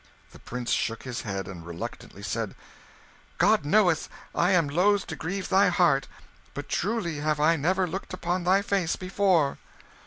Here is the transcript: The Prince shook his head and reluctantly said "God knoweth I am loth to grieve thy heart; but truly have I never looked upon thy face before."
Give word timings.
The 0.31 0.39
Prince 0.39 0.71
shook 0.71 1.03
his 1.03 1.21
head 1.21 1.47
and 1.47 1.63
reluctantly 1.63 2.23
said 2.23 2.55
"God 3.37 3.63
knoweth 3.65 4.09
I 4.33 4.49
am 4.49 4.67
loth 4.67 5.05
to 5.05 5.15
grieve 5.15 5.49
thy 5.49 5.67
heart; 5.67 6.07
but 6.55 6.67
truly 6.67 7.17
have 7.17 7.39
I 7.39 7.55
never 7.55 7.85
looked 7.85 8.11
upon 8.11 8.43
thy 8.43 8.63
face 8.63 8.95
before." 8.95 9.59